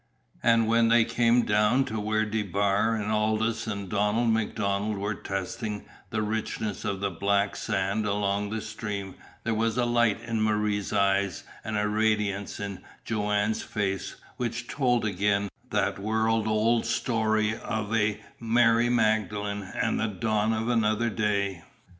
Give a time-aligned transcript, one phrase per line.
[0.41, 5.85] And when they came down to where DeBar and Aldous and Donald MacDonald were testing
[6.09, 10.91] the richness of the black sand along the stream there was a light in Marie's
[10.91, 17.95] eyes and a radiance in Joanne's face which told again that world old story of
[17.95, 21.63] a Mary Magdalene and the dawn of another Day.